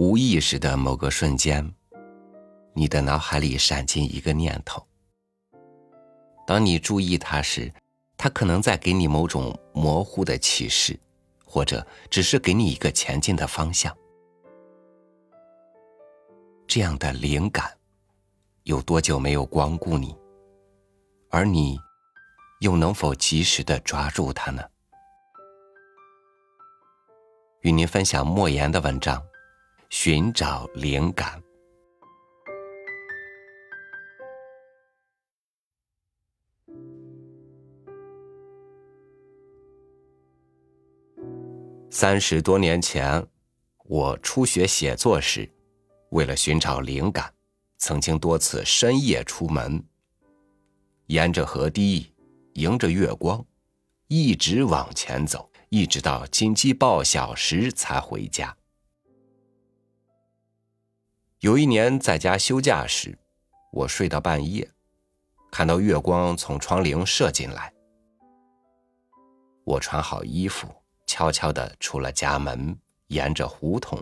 [0.00, 1.74] 无意识的某个瞬间，
[2.72, 4.82] 你的脑海里闪进一个念头。
[6.46, 7.70] 当你注意它时，
[8.16, 10.98] 它可能在给你某种模糊的启示，
[11.44, 13.94] 或者只是给你一个前进的方向。
[16.66, 17.70] 这样的灵感，
[18.62, 20.16] 有多久没有光顾你？
[21.28, 21.78] 而你，
[22.60, 24.62] 又能否及时的抓住它呢？
[27.60, 29.18] 与您分享莫言的文章
[29.92, 31.42] 《寻找灵感》。
[41.90, 43.26] 三十多年前，
[43.84, 45.50] 我初学写作时，
[46.10, 47.34] 为了寻找灵感，
[47.78, 49.84] 曾经多次深夜出门。
[51.06, 52.14] 沿着河堤，
[52.54, 53.44] 迎着月光，
[54.06, 58.56] 一直往前走，一直到金鸡报晓时才回家。
[61.40, 63.18] 有一年在家休假时，
[63.72, 64.70] 我睡到半夜，
[65.50, 67.72] 看到月光从窗棂射进来。
[69.64, 70.68] 我穿好衣服，
[71.06, 73.98] 悄悄的出了家门，沿着胡同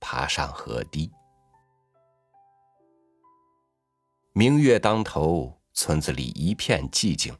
[0.00, 1.10] 爬上河堤。
[4.32, 5.58] 明月当头。
[5.74, 7.34] 村子里一片寂静，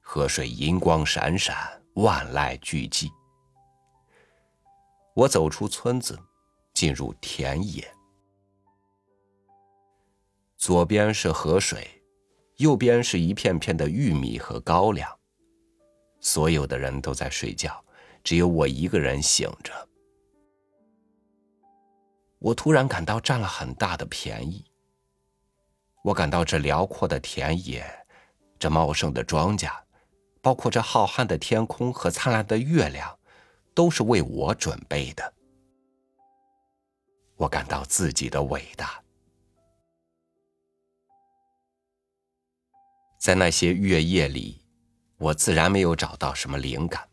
[0.00, 3.10] 河水银光闪闪，万籁俱寂。
[5.14, 6.18] 我走出村子，
[6.72, 7.95] 进入田野。
[10.66, 12.02] 左边是河水，
[12.56, 15.08] 右边是一片片的玉米和高粱。
[16.18, 17.84] 所有的人都在睡觉，
[18.24, 19.72] 只有我一个人醒着。
[22.40, 24.64] 我突然感到占了很大的便宜。
[26.02, 27.86] 我感到这辽阔的田野，
[28.58, 29.70] 这茂盛的庄稼，
[30.42, 33.16] 包括这浩瀚的天空和灿烂的月亮，
[33.72, 35.32] 都是为我准备的。
[37.36, 39.00] 我感到自己的伟大。
[43.26, 44.60] 在那些月夜里，
[45.18, 47.08] 我自然没有找到什么灵感，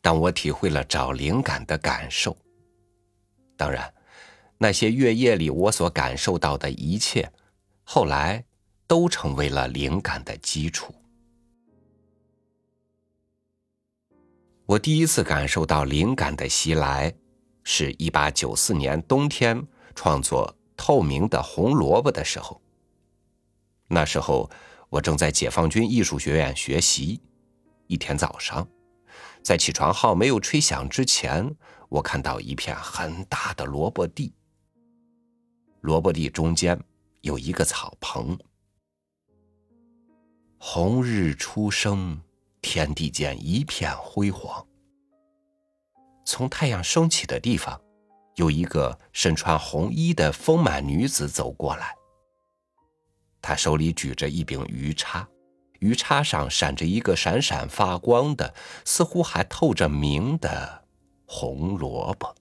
[0.00, 2.34] 但我体会了找灵感的感受。
[3.54, 3.92] 当然，
[4.56, 7.30] 那些月夜里我所感受到的一切。
[7.82, 8.46] 后来，
[8.86, 10.94] 都成为了灵感的基础。
[14.64, 17.14] 我第一次感受到灵感的袭来，
[17.62, 22.62] 是一八九四年冬天创作《透明的红萝卜》的时候。
[23.86, 24.50] 那时候，
[24.94, 27.20] 我正在解放军艺术学院学习。
[27.88, 28.64] 一天早上，
[29.42, 31.52] 在起床号没有吹响之前，
[31.88, 34.32] 我看到一片很大的萝卜地。
[35.80, 36.80] 萝卜地中间。
[37.22, 38.38] 有一个草棚，
[40.58, 42.20] 红日初升，
[42.60, 44.62] 天地间一片辉煌。
[46.26, 47.80] 从太阳升起的地方，
[48.34, 51.94] 有一个身穿红衣的丰满女子走过来。
[53.46, 55.28] 他手里举着一柄鱼叉，
[55.78, 58.54] 鱼叉上闪着一个闪闪发光的、
[58.86, 60.82] 似乎还透着明的
[61.26, 62.34] 红萝卜。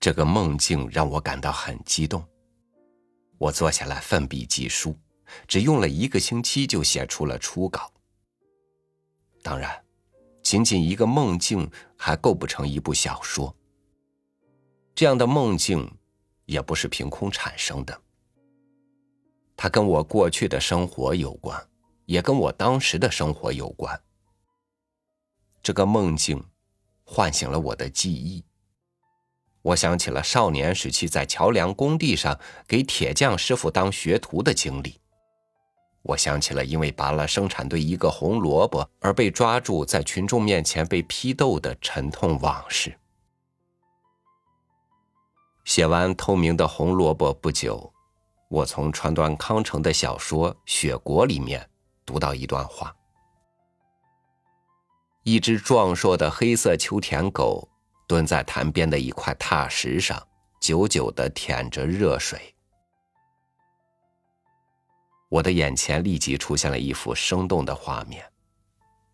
[0.00, 2.26] 这个梦境让我感到很激动。
[3.38, 4.98] 我坐下来奋笔疾书，
[5.46, 7.92] 只用了一个星期就写出了初稿。
[9.40, 9.84] 当然，
[10.42, 13.54] 仅仅一个梦境还构不成一部小说。
[15.02, 15.92] 这样的梦境
[16.44, 18.00] 也不是凭空产生的，
[19.56, 21.60] 它跟我过去的生活有关，
[22.04, 24.00] 也跟我当时的生活有关。
[25.60, 26.40] 这个梦境
[27.02, 28.44] 唤醒了我的记忆。
[29.62, 32.38] 我想起了少年时期在桥梁工地上
[32.68, 35.00] 给铁匠师傅当学徒的经历。
[36.02, 42.96] 我想起了因为拔了生产队一个红萝卜而被抓住，在群众面前被批斗的沉痛往事。
[45.64, 47.92] 写完《透明的红萝卜》不久，
[48.48, 51.68] 我从川端康成的小说《雪国》里面
[52.04, 52.94] 读到一段话：
[55.22, 57.68] 一只壮硕的黑色秋田狗。
[58.08, 60.22] 蹲在潭边的一块踏石上，
[60.60, 62.54] 久久的舔着热水。
[65.30, 68.22] 我的眼前立即出现了一幅生动的画面：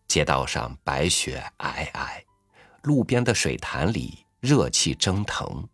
[0.09, 2.09] 街道上白雪皑皑，
[2.83, 5.69] 路边的水潭里热气蒸腾，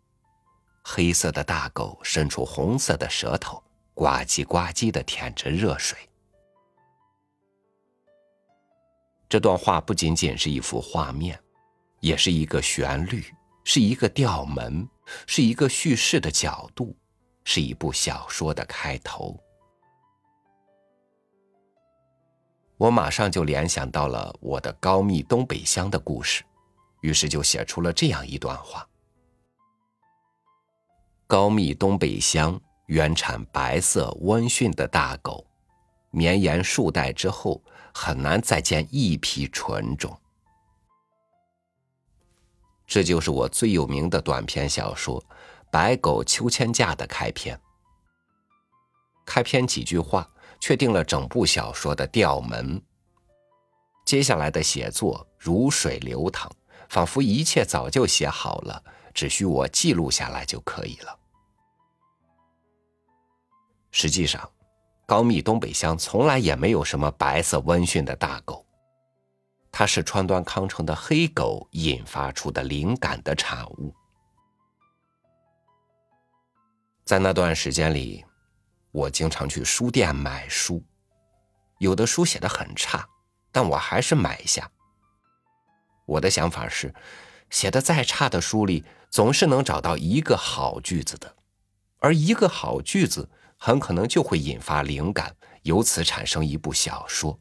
[0.87, 3.61] 黑色的大狗伸出红色的舌头，
[3.95, 5.97] 呱唧呱唧的舔着热水。
[9.27, 11.37] 这段话不仅仅是一幅画面。
[12.01, 13.25] 也是一个旋律，
[13.63, 14.87] 是一个调门，
[15.25, 16.95] 是一个叙事的角度，
[17.43, 19.35] 是一部小说的开头。
[22.77, 26.43] 我马上就联想到了我的高密东北乡的故事，
[27.01, 28.87] 于是就写出了这样一段话：
[31.27, 35.45] 高密东北乡原产白色温驯的大狗，
[36.11, 37.63] 绵延数代之后，
[37.93, 40.15] 很难再见一匹纯种。
[42.85, 45.19] 这就是我最有名的短篇小说
[45.71, 47.59] 《白狗秋千架》的开篇。
[49.25, 50.29] 开篇几句话，
[50.59, 52.79] 确定了整部小说的调门。
[54.05, 56.51] 接下来的写作如水流淌，
[56.87, 58.83] 仿佛一切早就写好了，
[59.15, 61.19] 只需我记录下来就可以了。
[63.91, 64.47] 实际上，
[65.07, 68.63] 高密东北乡从来也没有什么白色温驯的大狗。
[69.71, 73.93] 它是川端康成的黑狗引发出的灵感的产物。
[77.05, 78.25] 在那段时间里，
[78.91, 80.83] 我经常去书店买书，
[81.79, 83.07] 有的书写的很差，
[83.51, 84.69] 但我还是买下。
[86.05, 86.93] 我的想法是，
[87.55, 91.37] 写的再差的书里，总是能找到一个好句子的，
[91.99, 97.39] 而一个好句子很可能就会引发灵感，由此产生一部小说。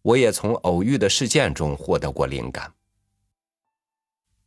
[0.00, 2.72] 我也从偶遇的事件中获得过灵感，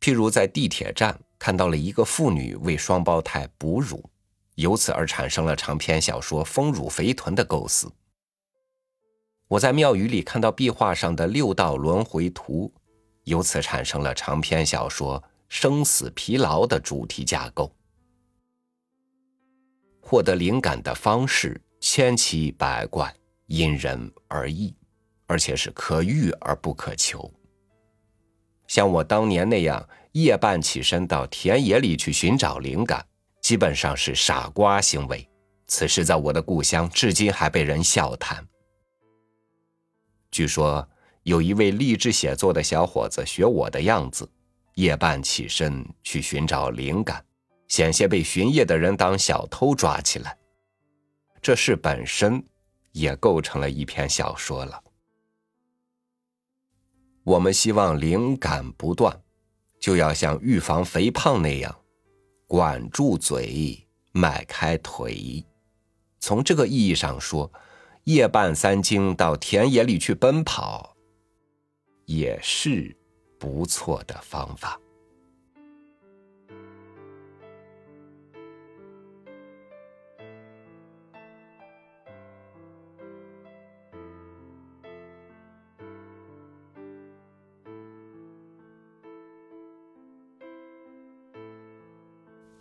[0.00, 4.10] 譬如在地铁站看到了一个妇女为双胞胎哺乳，
[4.56, 7.92] 由此而产生了长篇小说《丰乳肥臀》的构思。
[9.52, 12.72] 我在庙宇里看到壁画上的六道轮回图，
[13.24, 17.70] 由此产生了长篇小说《生死疲劳》的主题架构。
[20.00, 23.14] 获得灵感的方式千奇百怪，
[23.44, 24.74] 因人而异。
[25.26, 27.30] 而且是可遇而不可求。
[28.66, 33.02] 像我当年那样夜半起身到田野里去寻找灵感，
[33.42, 35.26] 基本上是傻瓜行为。
[35.66, 38.46] 此事在我的故乡至今还被人笑谈。
[40.32, 40.88] 据说
[41.24, 44.28] 有一位立志写作的小伙子学我的样子，
[44.74, 47.22] 夜半起身去寻找灵感，
[47.68, 50.36] 险些被巡夜的人当小偷抓起来。
[51.42, 52.42] 这事本身
[52.92, 54.82] 也构成了一篇小说了。
[57.24, 59.22] 我们希望灵感不断，
[59.78, 61.76] 就要像预防肥胖那样，
[62.46, 65.44] 管住嘴，迈开腿。
[66.18, 67.52] 从这个意义上说，
[68.04, 70.96] 夜半三更到田野里去奔跑，
[72.06, 72.96] 也是
[73.38, 74.76] 不错的方法。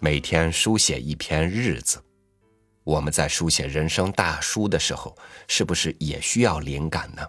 [0.03, 2.03] 每天书写一篇日子，
[2.83, 5.15] 我们在书写人生大书的时候，
[5.47, 7.27] 是不是也需要灵感呢？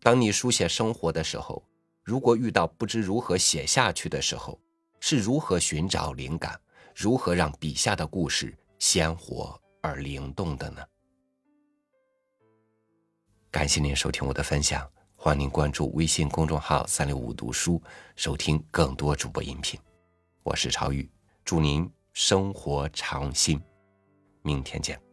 [0.00, 1.62] 当你书写生活的时候，
[2.04, 4.60] 如果遇到不知如何写下去的时候，
[5.00, 6.60] 是如何寻找灵感，
[6.94, 10.82] 如何让笔下的故事鲜活而灵动的呢？
[13.50, 17.82] 感谢您收听我的分享，欢迎您关注微信公众号“三六五读书”，
[18.16, 19.78] 收听更多主播音频。
[20.42, 21.10] 我是超宇。
[21.44, 23.60] 祝您生活常新，
[24.42, 25.11] 明天见。